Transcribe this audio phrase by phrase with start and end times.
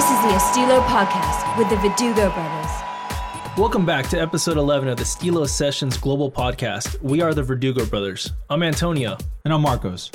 [0.00, 2.70] This is the Estilo Podcast with the Verdugo brothers.
[3.58, 6.98] Welcome back to episode 11 of the Stilo Sessions Global Podcast.
[7.02, 8.32] We are the Verdugo brothers.
[8.48, 9.18] I'm Antonio.
[9.44, 10.10] And I'm Marcos.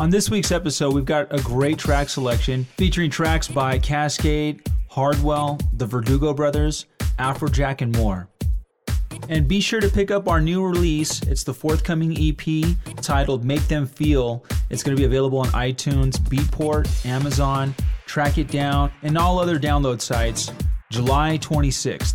[0.00, 5.60] On this week's episode, we've got a great track selection featuring tracks by Kaskade, Hardwell,
[5.74, 6.86] the Verdugo brothers,
[7.16, 8.28] Afrojack, and more.
[9.28, 11.22] And be sure to pick up our new release.
[11.22, 14.44] It's the forthcoming EP titled Make Them Feel.
[14.68, 17.72] It's going to be available on iTunes, Beatport, Amazon,
[18.10, 20.50] Trackitdown, and all other download sites
[20.90, 22.14] July 26th.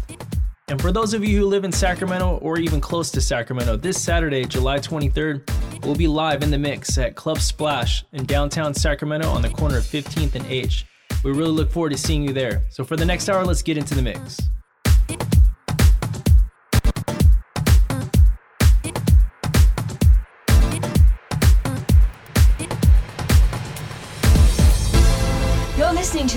[0.67, 4.01] And for those of you who live in Sacramento or even close to Sacramento, this
[4.01, 9.29] Saturday, July 23rd, we'll be live in the mix at Club Splash in downtown Sacramento
[9.29, 10.85] on the corner of 15th and H.
[11.23, 12.63] We really look forward to seeing you there.
[12.69, 14.41] So for the next hour, let's get into the mix.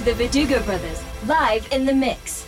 [0.09, 2.48] The Verdugo brothers live in the mix.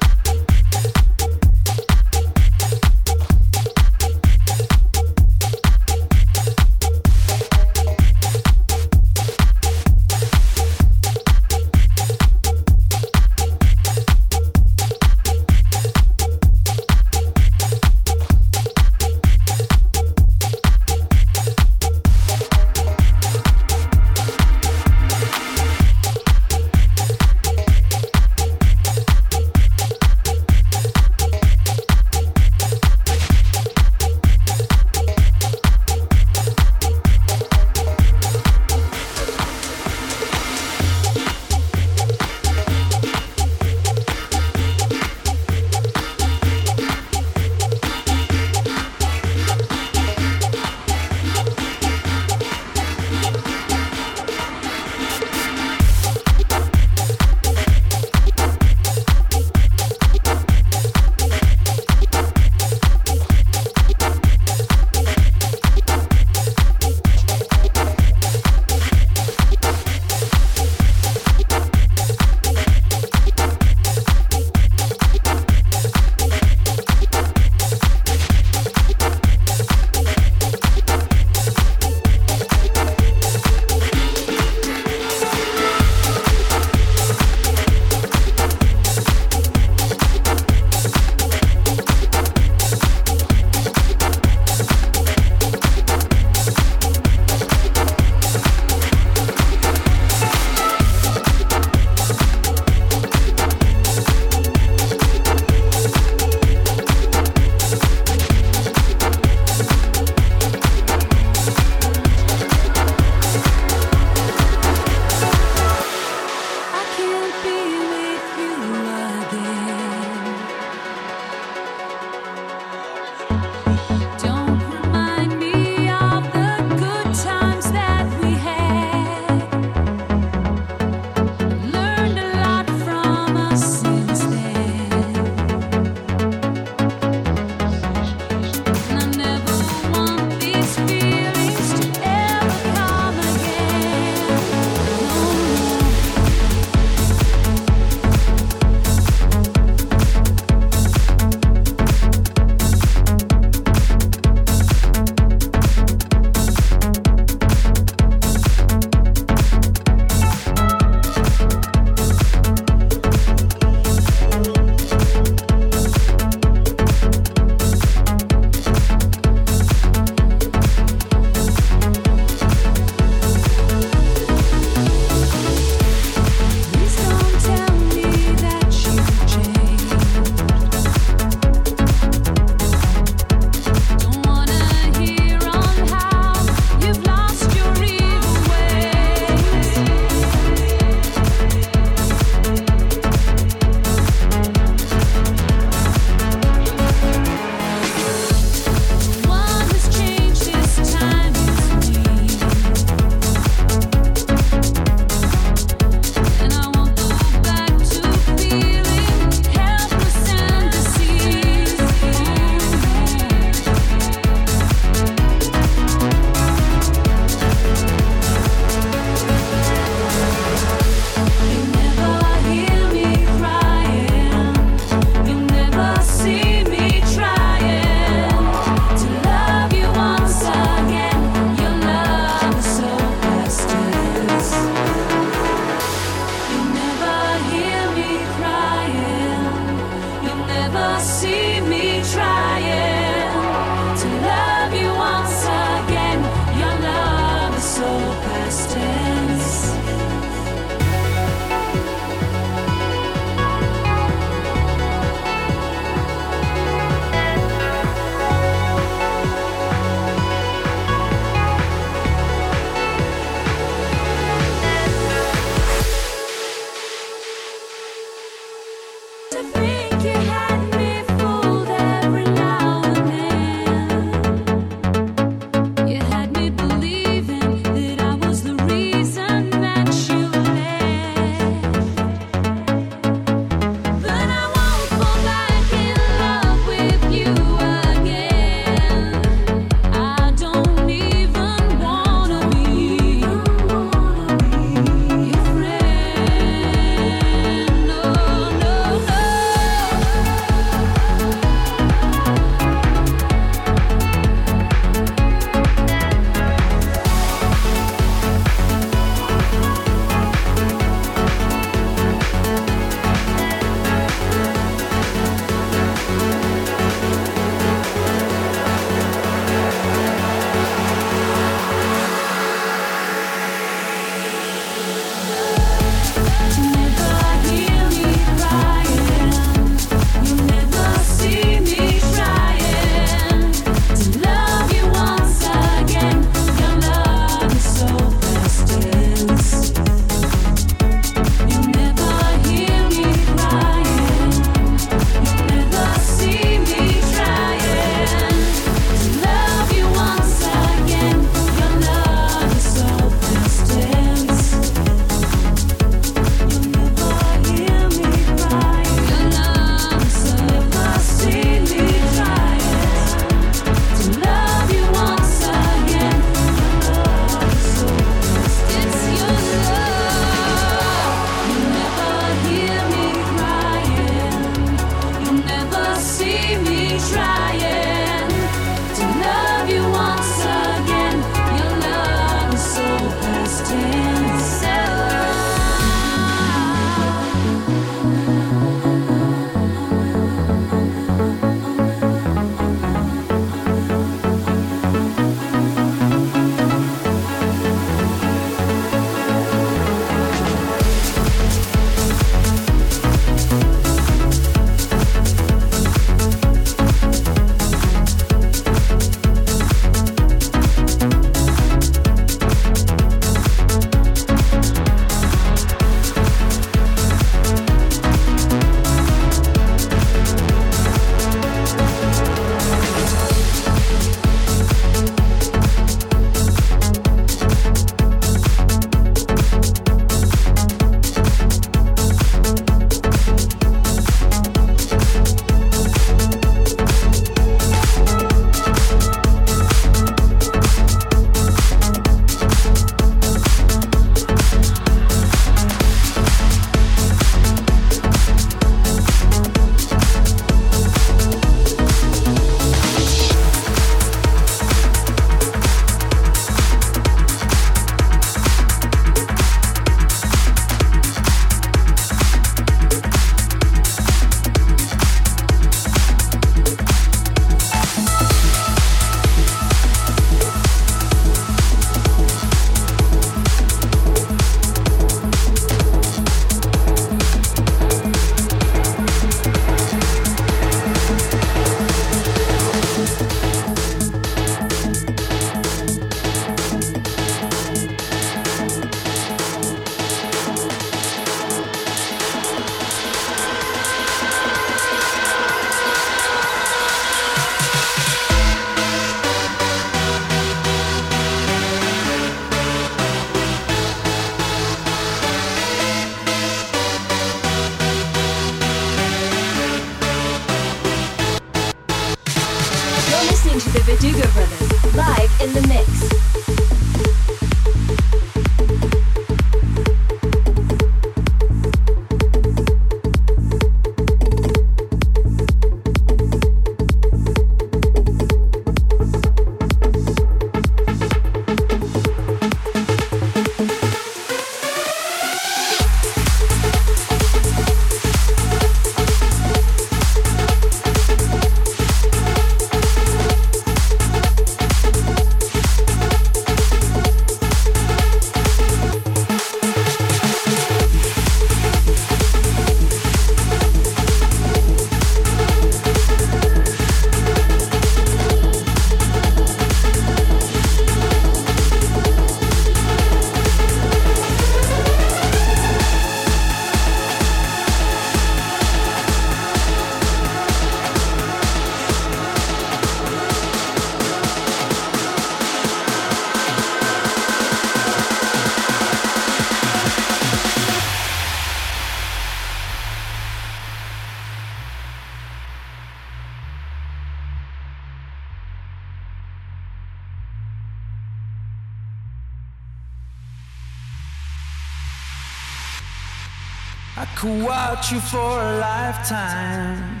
[597.20, 600.00] Could watch you for a lifetime.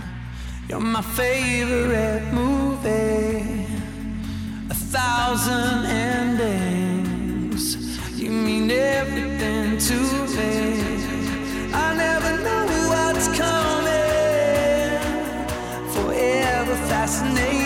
[0.66, 3.66] You're my favorite movie.
[4.70, 7.62] A thousand endings.
[8.18, 9.98] You mean everything to
[10.36, 11.74] me.
[11.74, 14.98] I never know what's coming.
[15.92, 17.59] Forever fascinated.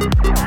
[0.00, 0.40] Deny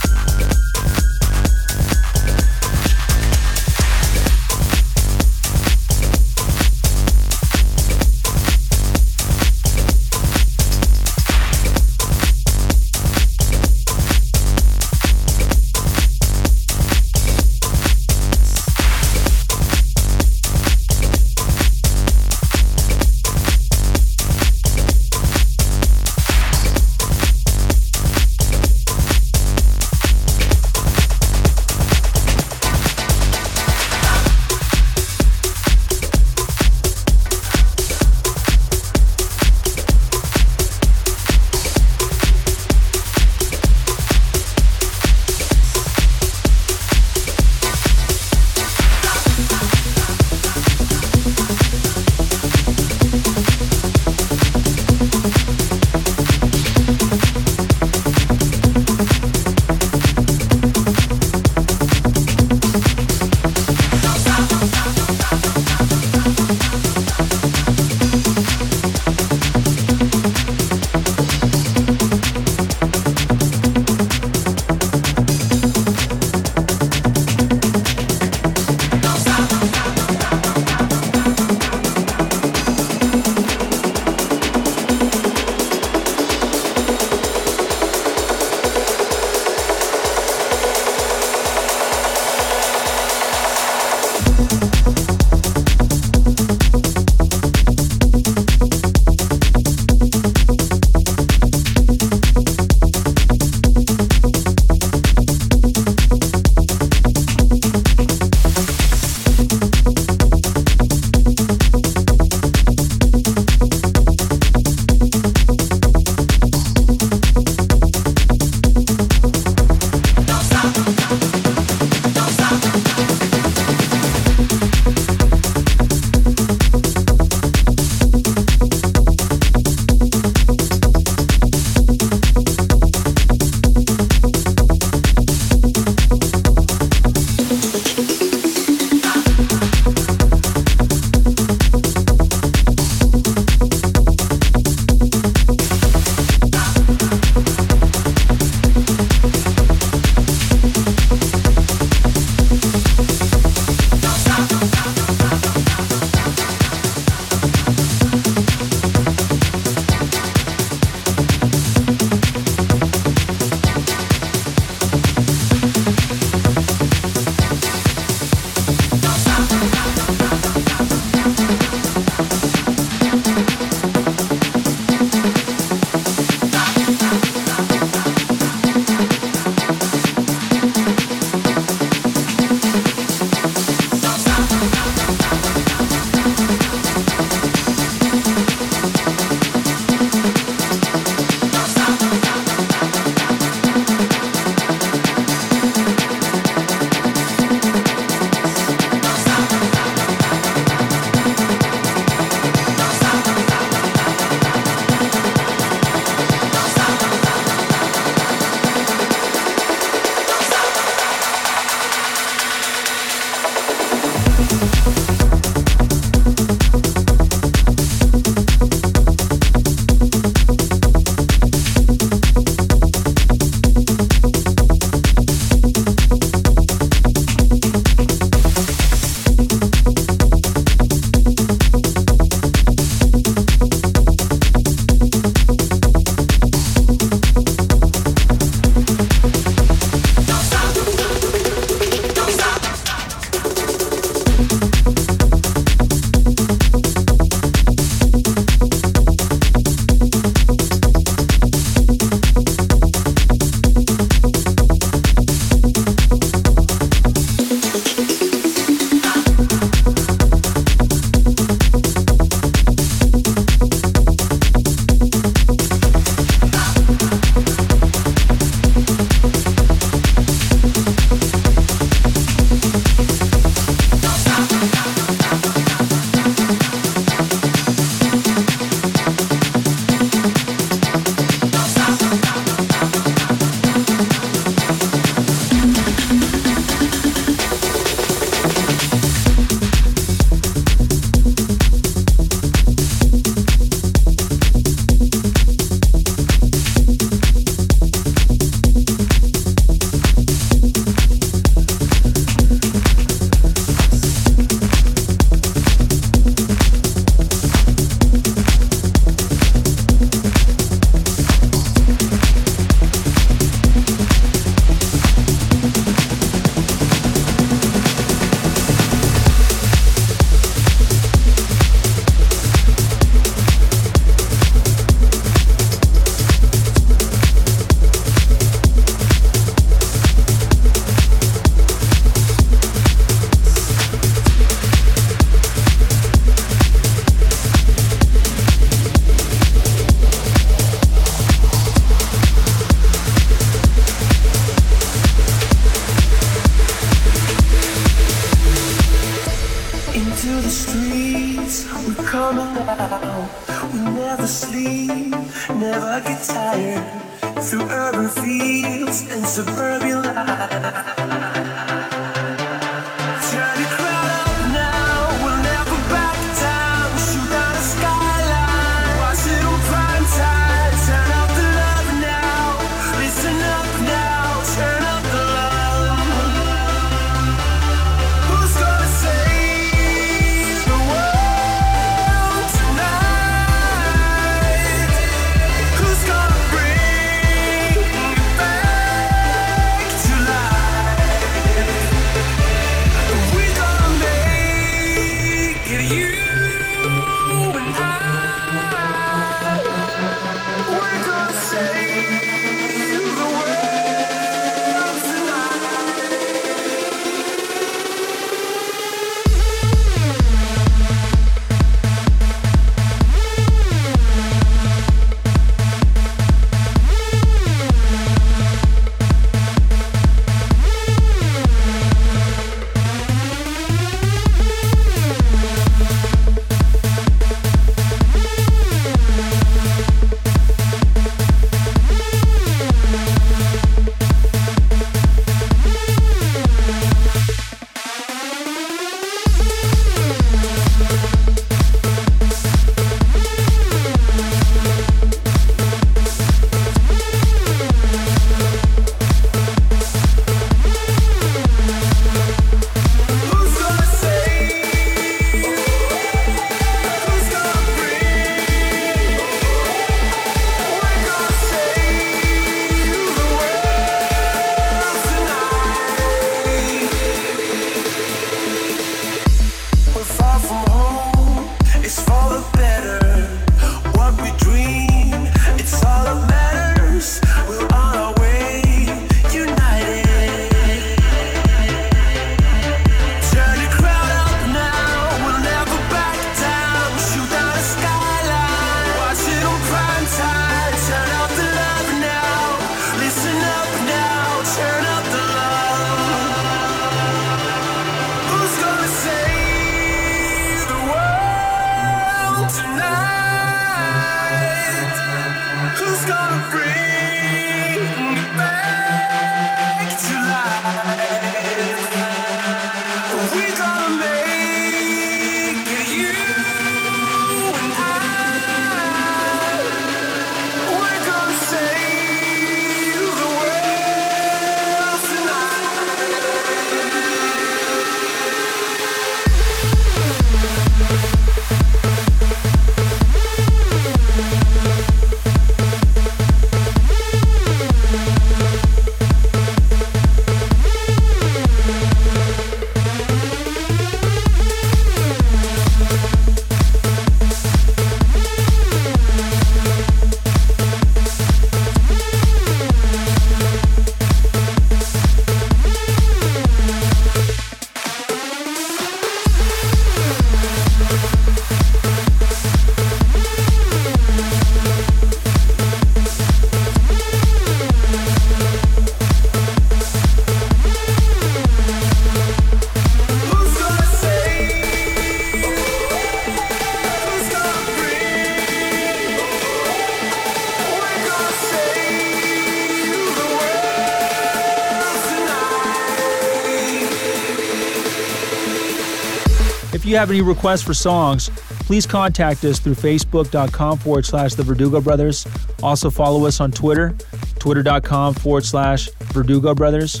[589.86, 591.30] you have any requests for songs,
[591.60, 595.26] please contact us through facebook.com forward slash the Verdugo Brothers.
[595.62, 596.96] Also, follow us on Twitter,
[597.38, 600.00] twitter.com forward slash Verdugo Brothers.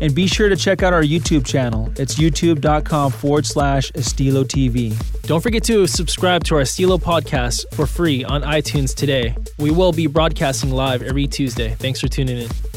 [0.00, 1.92] And be sure to check out our YouTube channel.
[1.98, 4.96] It's youtube.com forward slash Estilo TV.
[5.26, 9.36] Don't forget to subscribe to our Estilo podcast for free on iTunes today.
[9.58, 11.74] We will be broadcasting live every Tuesday.
[11.78, 12.69] Thanks for tuning in.